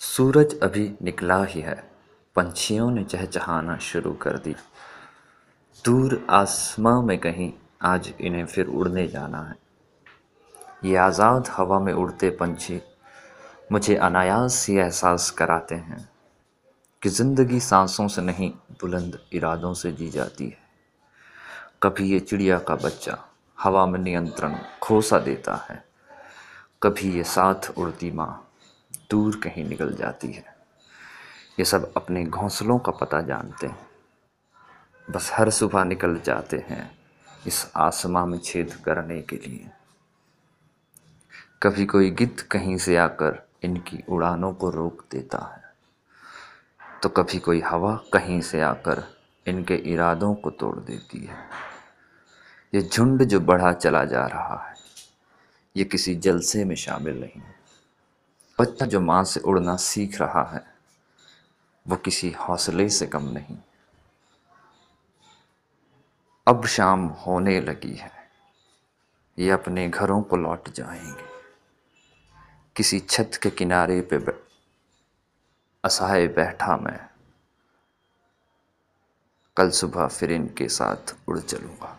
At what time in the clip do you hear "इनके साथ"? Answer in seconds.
80.32-81.14